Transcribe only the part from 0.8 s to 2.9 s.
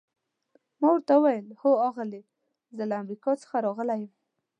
ورته وویل: هو آغلې، زه